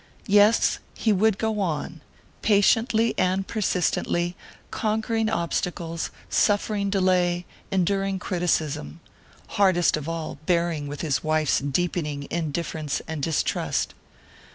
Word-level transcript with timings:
Yes, 0.25 0.79
he 0.95 1.13
would 1.13 1.37
go 1.37 1.59
on, 1.59 2.01
patiently 2.41 3.13
and 3.19 3.45
persistently, 3.45 4.35
conquering 4.71 5.29
obstacles, 5.29 6.09
suffering 6.27 6.89
delay, 6.89 7.45
enduring 7.69 8.17
criticism 8.17 8.99
hardest 9.59 9.95
of 9.95 10.09
all, 10.09 10.39
bearing 10.47 10.87
with 10.87 11.01
his 11.01 11.23
wife's 11.23 11.59
deepening 11.59 12.25
indifference 12.31 13.03
and 13.07 13.21
distrust. 13.21 13.93